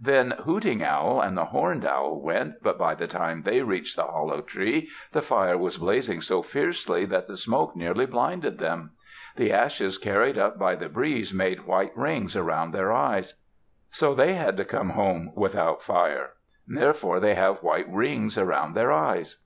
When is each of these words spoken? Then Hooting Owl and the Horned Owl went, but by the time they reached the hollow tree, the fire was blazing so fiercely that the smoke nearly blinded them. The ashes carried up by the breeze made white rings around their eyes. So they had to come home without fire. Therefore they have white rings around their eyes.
Then 0.00 0.30
Hooting 0.30 0.82
Owl 0.82 1.20
and 1.20 1.36
the 1.36 1.44
Horned 1.44 1.84
Owl 1.84 2.18
went, 2.22 2.62
but 2.62 2.78
by 2.78 2.94
the 2.94 3.06
time 3.06 3.42
they 3.42 3.60
reached 3.60 3.96
the 3.96 4.04
hollow 4.06 4.40
tree, 4.40 4.88
the 5.12 5.20
fire 5.20 5.58
was 5.58 5.76
blazing 5.76 6.22
so 6.22 6.40
fiercely 6.40 7.04
that 7.04 7.28
the 7.28 7.36
smoke 7.36 7.76
nearly 7.76 8.06
blinded 8.06 8.56
them. 8.56 8.92
The 9.36 9.52
ashes 9.52 9.98
carried 9.98 10.38
up 10.38 10.58
by 10.58 10.74
the 10.74 10.88
breeze 10.88 11.34
made 11.34 11.66
white 11.66 11.94
rings 11.94 12.34
around 12.34 12.72
their 12.72 12.92
eyes. 12.94 13.34
So 13.90 14.14
they 14.14 14.32
had 14.32 14.56
to 14.56 14.64
come 14.64 14.88
home 14.88 15.32
without 15.34 15.82
fire. 15.82 16.30
Therefore 16.66 17.20
they 17.20 17.34
have 17.34 17.62
white 17.62 17.90
rings 17.92 18.38
around 18.38 18.72
their 18.74 18.90
eyes. 18.90 19.44